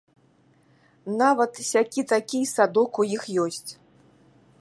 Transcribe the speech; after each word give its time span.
Нават 1.21 1.51
сякі-такі 1.71 2.37
й 2.41 2.49
садок 2.53 2.91
у 3.05 3.07
іх 3.17 3.23
ёсць. 3.45 3.71